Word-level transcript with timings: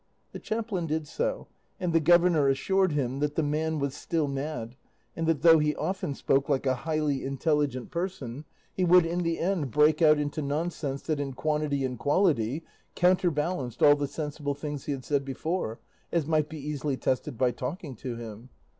The 0.31 0.39
chaplain 0.39 0.87
did 0.87 1.07
so, 1.07 1.45
and 1.79 1.93
the 1.93 1.99
governor 1.99 2.47
assured 2.49 2.93
him 2.93 3.19
that 3.19 3.35
the 3.35 3.43
man 3.43 3.77
was 3.77 3.93
still 3.93 4.27
mad, 4.27 4.75
and 5.15 5.27
that 5.27 5.43
though 5.43 5.59
he 5.59 5.75
often 5.75 6.15
spoke 6.15 6.49
like 6.49 6.65
a 6.65 6.73
highly 6.73 7.23
intelligent 7.23 7.91
person, 7.91 8.45
he 8.73 8.83
would 8.83 9.05
in 9.05 9.19
the 9.19 9.37
end 9.37 9.69
break 9.69 10.01
out 10.01 10.17
into 10.17 10.41
nonsense 10.41 11.03
that 11.03 11.19
in 11.19 11.33
quantity 11.33 11.85
and 11.85 11.99
quality 11.99 12.63
counterbalanced 12.95 13.83
all 13.83 13.95
the 13.95 14.07
sensible 14.07 14.55
things 14.55 14.85
he 14.85 14.91
had 14.91 15.05
said 15.05 15.23
before, 15.23 15.79
as 16.11 16.25
might 16.25 16.49
be 16.49 16.57
easily 16.57 16.97
tested 16.97 17.37
by 17.37 17.51
talking 17.51 17.95
to 17.97 18.15
him. 18.15 18.49